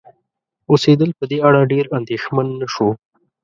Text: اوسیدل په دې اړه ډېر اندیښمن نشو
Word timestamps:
اوسیدل 0.71 1.09
په 1.19 1.23
دې 1.31 1.37
اړه 1.47 1.61
ډېر 1.71 1.85
اندیښمن 1.97 2.47
نشو 2.59 2.89